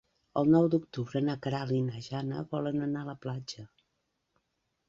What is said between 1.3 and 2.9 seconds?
Queralt i na Jana volen